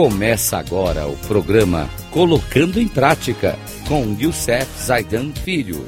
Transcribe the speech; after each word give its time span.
Começa 0.00 0.56
agora 0.56 1.08
o 1.08 1.16
programa 1.26 1.88
Colocando 2.12 2.78
em 2.78 2.86
Prática 2.86 3.58
com 3.88 4.16
Youssef 4.16 4.64
Zaidan 4.80 5.32
Filho. 5.32 5.84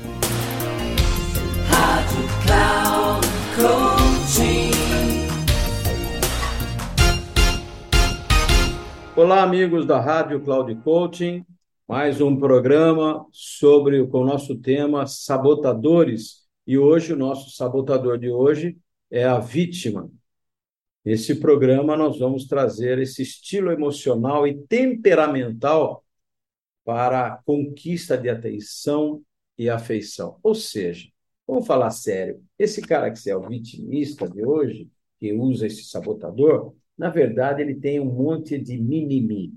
Rádio 1.68 2.24
Cloud 2.44 3.24
Olá, 9.14 9.44
amigos 9.44 9.86
da 9.86 10.00
Rádio 10.00 10.40
Cloud 10.40 10.74
Coaching. 10.82 11.46
Mais 11.86 12.20
um 12.20 12.34
programa 12.34 13.24
sobre 13.30 14.04
com 14.08 14.22
o 14.22 14.26
nosso 14.26 14.56
tema 14.56 15.06
sabotadores. 15.06 16.48
E 16.66 16.76
hoje 16.76 17.12
o 17.12 17.16
nosso 17.16 17.52
sabotador 17.52 18.18
de 18.18 18.28
hoje 18.28 18.76
é 19.08 19.24
a 19.24 19.38
vítima. 19.38 20.10
Nesse 21.04 21.34
programa, 21.36 21.96
nós 21.96 22.18
vamos 22.18 22.46
trazer 22.46 22.98
esse 22.98 23.22
estilo 23.22 23.70
emocional 23.70 24.46
e 24.46 24.54
temperamental 24.66 26.04
para 26.84 27.26
a 27.26 27.36
conquista 27.42 28.18
de 28.18 28.28
atenção 28.28 29.22
e 29.56 29.70
afeição. 29.70 30.38
Ou 30.42 30.54
seja, 30.54 31.08
vamos 31.46 31.66
falar 31.66 31.90
sério, 31.90 32.42
esse 32.58 32.82
cara 32.82 33.10
que 33.10 33.30
é 33.30 33.36
o 33.36 33.48
vitimista 33.48 34.28
de 34.28 34.44
hoje, 34.44 34.90
que 35.18 35.32
usa 35.32 35.66
esse 35.66 35.84
sabotador, 35.84 36.74
na 36.96 37.08
verdade, 37.08 37.62
ele 37.62 37.74
tem 37.74 37.98
um 37.98 38.12
monte 38.12 38.58
de 38.58 38.76
mimimi. 38.76 39.54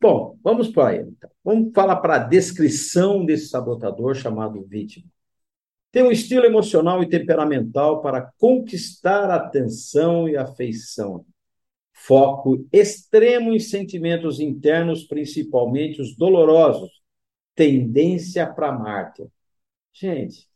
Bom, 0.00 0.38
vamos 0.42 0.68
para 0.68 0.94
ele. 0.94 1.10
Então. 1.10 1.30
Vamos 1.42 1.72
falar 1.72 1.96
para 1.96 2.16
a 2.16 2.18
descrição 2.18 3.24
desse 3.24 3.48
sabotador 3.48 4.14
chamado 4.14 4.62
vítima. 4.62 5.06
Tem 5.92 6.02
um 6.02 6.10
estilo 6.10 6.46
emocional 6.46 7.02
e 7.02 7.08
temperamental 7.08 8.00
para 8.00 8.32
conquistar 8.38 9.30
atenção 9.30 10.26
e 10.26 10.38
afeição. 10.38 11.26
Foco 11.92 12.66
extremo 12.72 13.52
em 13.52 13.60
sentimentos 13.60 14.40
internos, 14.40 15.04
principalmente 15.04 16.00
os 16.00 16.16
dolorosos. 16.16 16.90
Tendência 17.54 18.46
para 18.50 18.72
mártir. 18.72 19.26
Gente, 19.92 20.48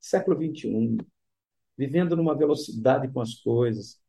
século 0.00 0.36
XXI, 0.36 0.96
vivendo 1.76 2.16
numa 2.16 2.36
velocidade 2.36 3.08
com 3.08 3.20
as 3.20 3.34
coisas. 3.34 4.00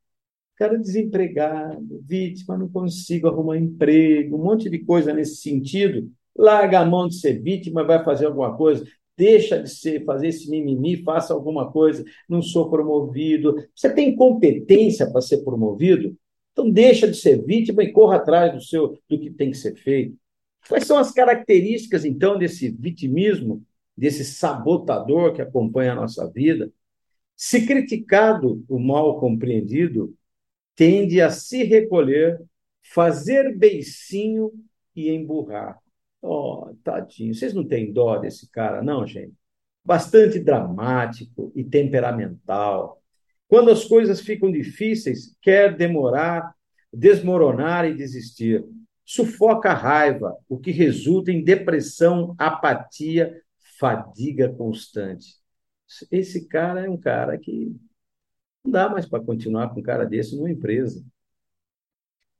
Cara 0.56 0.78
desempregado, 0.78 2.00
vítima, 2.04 2.56
não 2.56 2.70
consigo 2.70 3.28
arrumar 3.28 3.58
emprego, 3.58 4.38
um 4.38 4.44
monte 4.44 4.70
de 4.70 4.78
coisa 4.86 5.11
nesse 5.14 5.38
sentido. 5.38 6.11
Larga 6.38 6.81
a 6.81 6.86
mão 6.86 7.08
de 7.08 7.16
ser 7.16 7.42
vítima, 7.42 7.83
vai 7.83 8.04
fazer 8.04 8.28
alguma 8.28 8.56
coisa 8.56 8.86
deixa 9.20 9.62
de 9.62 9.70
ser, 9.70 10.06
fazer 10.06 10.30
esse 10.30 10.50
mimimi, 10.50 11.03
faça 11.03 11.34
alguma 11.34 11.70
coisa, 11.70 12.06
não 12.28 12.42
sou 12.42 12.70
promovido. 12.70 13.53
Você 13.76 13.94
tem 13.94 14.16
competência 14.16 15.11
para 15.11 15.20
ser 15.20 15.39
promovido? 15.44 16.16
Então 16.53 16.72
deixa 16.72 17.06
de 17.06 17.17
ser 17.17 17.44
vítima 17.45 17.84
e 17.84 17.92
corra 17.92 18.16
atrás 18.16 18.53
do 18.53 18.61
seu 18.61 18.98
do 19.09 19.20
que 19.20 19.30
tem 19.30 19.52
que 19.52 19.58
ser 19.58 19.76
feito. 19.76 20.16
Quais 20.70 20.86
são 20.86 20.98
as 20.98 21.11
características 21.11 22.06
então 22.06 22.38
desse 22.38 22.70
vitimismo, 22.70 23.61
desse 23.95 24.23
sabotador 24.23 25.33
que 25.33 25.42
acompanha 25.42 25.92
a 25.92 25.95
nossa 25.95 26.26
vida? 26.31 26.72
Se 27.36 27.66
criticado 27.66 28.64
o 28.70 28.80
mal 28.80 29.20
compreendido, 29.20 30.16
tende 30.78 31.20
a 31.20 31.30
se 31.30 31.64
recolher, 31.64 32.42
fazer 32.81 33.58
beicinho 33.58 34.50
e 34.95 35.09
emburrar. 35.09 35.78
Oh, 36.22 36.73
tadinho, 36.84 37.34
vocês 37.34 37.53
não 37.53 37.66
têm 37.66 37.94
dó 37.94 38.17
desse 38.17 38.50
cara, 38.52 38.81
não, 38.81 39.06
gente? 39.06 39.34
Bastante 39.84 40.39
dramático 40.39 41.52
e 41.56 41.64
temperamental. 41.64 43.02
Quando 43.48 43.72
as 43.72 43.86
coisas 43.86 44.20
ficam 44.22 44.52
difíceis, 44.52 45.36
quer 45.42 45.76
demorar, 45.76 46.53
desmoronar 46.94 47.86
e 47.86 47.95
desistir. 47.95 48.64
Sufoca 49.05 49.71
a 49.71 49.73
raiva, 49.73 50.38
o 50.48 50.60
que 50.60 50.71
resulta 50.71 51.32
em 51.32 51.44
depressão, 51.44 52.36
apatia, 52.38 53.42
fadiga 53.80 54.49
constante. 54.49 55.38
Esse 56.11 56.48
cara 56.48 56.86
é 56.86 56.89
um 56.89 56.98
cara 56.98 57.38
que 57.38 57.76
não 58.64 58.71
dá 58.71 58.89
mais 58.89 59.08
para 59.08 59.23
continuar 59.23 59.70
com 59.73 59.80
um 59.80 59.83
cara 59.83 60.05
desse 60.05 60.36
numa 60.36 60.52
empresa. 60.52 61.04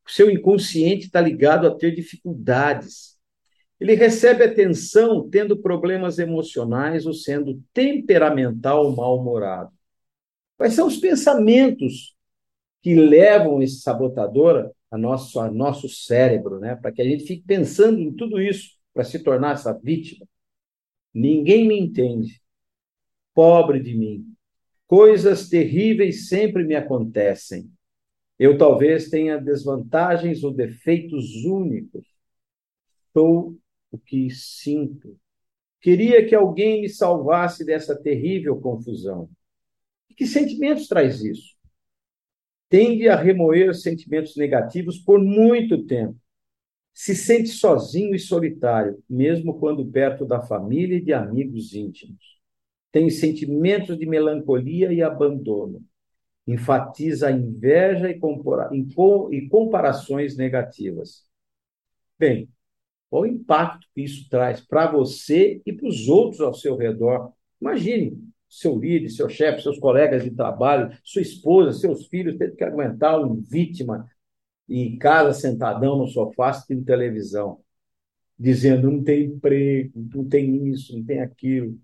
O 0.06 0.12
seu 0.12 0.30
inconsciente 0.30 1.08
está 1.08 1.22
ligado 1.22 1.66
a 1.66 1.76
ter 1.76 1.96
dificuldades 1.96 3.19
ele 3.80 3.96
recebe 3.96 4.44
atenção 4.44 5.30
tendo 5.30 5.58
problemas 5.58 6.20
emocionais 6.20 7.06
ou 7.06 7.14
sendo 7.14 7.64
temperamental 7.74 8.86
ou 8.86 8.96
mal-humorado. 8.96 9.72
Quais 10.58 10.74
são 10.74 10.88
os 10.88 10.98
pensamentos 10.98 12.16
que 12.82 12.94
levam 12.94 13.62
esse 13.62 13.80
sabotador 13.80 14.72
a 14.92 14.98
nosso, 14.98 15.40
a 15.40 15.50
nosso 15.50 15.88
cérebro, 15.88 16.60
né? 16.60 16.76
para 16.76 16.92
que 16.92 17.02
a 17.02 17.06
gente 17.06 17.24
fique 17.26 17.44
pensando 17.46 18.00
em 18.00 18.14
tudo 18.14 18.42
isso 18.42 18.72
para 18.94 19.06
se 19.06 19.20
tornar 19.24 19.54
essa 19.54 19.72
vítima? 19.74 20.28
Ninguém 21.14 21.66
me 21.66 21.80
entende. 21.80 22.42
Pobre 23.34 23.80
de 23.80 23.96
mim. 23.96 24.34
Coisas 24.86 25.48
terríveis 25.48 26.28
sempre 26.28 26.66
me 26.66 26.76
acontecem. 26.76 27.72
Eu 28.38 28.58
talvez 28.58 29.10
tenha 29.10 29.38
desvantagens 29.38 30.44
ou 30.44 30.52
defeitos 30.52 31.46
únicos. 31.46 32.06
Estou 33.08 33.58
o 33.92 33.98
que 33.98 34.30
sinto. 34.30 35.18
Queria 35.82 36.26
que 36.28 36.36
alguém 36.36 36.82
me 36.82 36.90
salvasse 36.90 37.66
dessa 37.66 37.96
terrível 37.96 38.60
confusão. 38.60 39.30
E 40.10 40.14
que 40.14 40.26
sentimentos 40.26 40.88
traz 40.88 41.24
isso? 41.24 41.58
Tende 42.70 43.08
a 43.08 43.16
remoer 43.16 43.74
sentimentos 43.74 44.36
negativos 44.36 45.00
por 45.00 45.20
muito 45.20 45.86
tempo. 45.86 46.16
Se 46.94 47.16
sente 47.16 47.50
sozinho 47.50 48.14
e 48.14 48.20
solitário, 48.20 49.02
mesmo 49.10 49.58
quando 49.58 49.86
perto 49.86 50.26
da 50.26 50.42
família 50.42 50.98
e 50.98 51.02
de 51.02 51.14
amigos 51.14 51.74
íntimos. 51.74 52.40
Tem 52.92 53.10
sentimentos 53.10 53.98
de 53.98 54.06
melancolia 54.06 54.92
e 54.92 55.02
abandono. 55.02 55.82
Enfatiza 56.46 57.28
a 57.28 57.32
inveja 57.32 58.10
e 58.10 59.48
comparações 59.50 60.36
negativas. 60.36 61.26
Bem, 62.18 62.50
qual 63.10 63.24
o 63.24 63.28
impacto 63.28 63.88
que 63.94 64.02
isso 64.02 64.30
traz 64.30 64.62
para 64.62 64.92
você 64.92 65.62
e 65.66 65.74
para 65.74 65.88
os 65.88 66.08
outros 66.08 66.42
ao 66.42 66.54
seu 66.54 66.78
redor? 66.78 67.34
Imagine 67.60 68.18
seu 68.48 68.78
líder, 68.78 69.10
seu 69.10 69.30
chefe, 69.30 69.62
seus 69.62 69.80
colegas 69.80 70.24
de 70.24 70.32
trabalho, 70.32 70.96
sua 71.04 71.22
esposa, 71.22 71.78
seus 71.78 72.08
filhos 72.08 72.38
tendo 72.38 72.56
que 72.56 72.64
aguentar 72.64 73.20
um 73.20 73.36
vítima 73.42 74.08
em 74.68 74.98
casa 74.98 75.34
sentadão 75.34 75.98
no 75.98 76.08
sofá 76.08 76.50
assistindo 76.50 76.86
televisão, 76.86 77.60
dizendo 78.38 78.92
não 78.92 79.04
tem 79.04 79.26
emprego, 79.26 80.08
não 80.14 80.26
tem 80.28 80.68
isso, 80.68 80.96
não 80.98 81.04
tem 81.04 81.20
aquilo. 81.22 81.80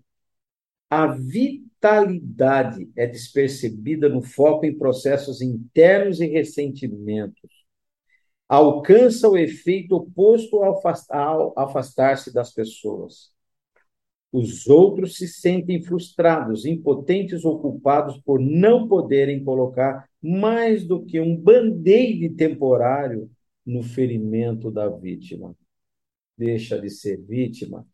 A 0.88 1.08
vitalidade 1.08 2.88
é 2.96 3.06
despercebida 3.06 4.08
no 4.08 4.22
foco 4.22 4.64
em 4.64 4.76
processos 4.76 5.40
internos 5.42 6.20
e 6.20 6.26
ressentimentos 6.26 7.55
alcança 8.48 9.28
o 9.28 9.36
efeito 9.36 9.96
oposto 9.96 10.62
ao 10.62 11.52
afastar-se 11.58 12.32
das 12.32 12.52
pessoas. 12.52 13.34
Os 14.32 14.66
outros 14.66 15.16
se 15.16 15.26
sentem 15.26 15.82
frustrados, 15.82 16.66
impotentes 16.66 17.44
ou 17.44 17.58
culpados 17.58 18.18
por 18.18 18.40
não 18.40 18.86
poderem 18.86 19.42
colocar 19.42 20.08
mais 20.22 20.86
do 20.86 21.04
que 21.04 21.20
um 21.20 21.36
band-aid 21.36 22.30
temporário 22.30 23.30
no 23.64 23.82
ferimento 23.82 24.70
da 24.70 24.88
vítima. 24.88 25.56
Deixa 26.36 26.78
de 26.78 26.90
ser 26.90 27.16
vítima 27.22 27.86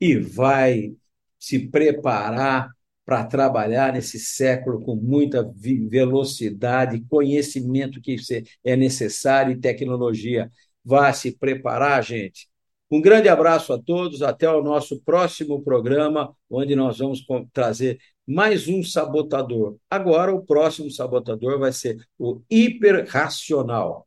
e 0.00 0.16
vai 0.16 0.94
se 1.38 1.68
preparar 1.68 2.70
para 3.08 3.24
trabalhar 3.24 3.94
nesse 3.94 4.18
século 4.18 4.82
com 4.84 4.94
muita 4.94 5.42
velocidade, 5.56 7.02
conhecimento 7.08 8.02
que 8.02 8.16
é 8.62 8.76
necessário 8.76 9.54
e 9.54 9.58
tecnologia. 9.58 10.50
Vá 10.84 11.10
se 11.14 11.32
preparar, 11.32 12.04
gente. 12.04 12.50
Um 12.90 13.00
grande 13.00 13.30
abraço 13.30 13.72
a 13.72 13.78
todos, 13.80 14.20
até 14.20 14.46
o 14.50 14.62
nosso 14.62 15.00
próximo 15.06 15.62
programa, 15.62 16.36
onde 16.50 16.76
nós 16.76 16.98
vamos 16.98 17.24
trazer 17.50 17.98
mais 18.26 18.68
um 18.68 18.82
sabotador. 18.82 19.78
Agora, 19.88 20.34
o 20.34 20.44
próximo 20.44 20.90
sabotador 20.90 21.58
vai 21.58 21.72
ser 21.72 21.96
o 22.18 22.42
hiperracional. 22.50 24.06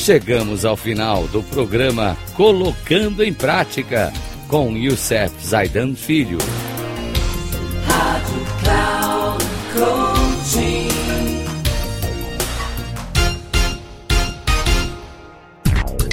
Chegamos 0.00 0.64
ao 0.64 0.78
final 0.78 1.28
do 1.28 1.42
programa 1.42 2.16
Colocando 2.34 3.22
em 3.22 3.34
Prática 3.34 4.10
com 4.48 4.74
Youssef 4.74 5.30
Zaidan 5.46 5.94
Filho. 5.94 6.38
Rádio 7.86 8.46
Cloud 8.64 9.44
Coaching. 9.74 10.88